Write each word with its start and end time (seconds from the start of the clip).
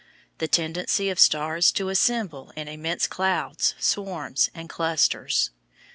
The 0.39 0.47
tendency 0.47 1.11
of 1.11 1.19
stars 1.19 1.71
to 1.73 1.89
assemble 1.89 2.51
in 2.55 2.67
immense 2.67 3.05
clouds, 3.05 3.75
swarms, 3.77 4.49
and 4.55 4.67
clusters. 4.67 5.51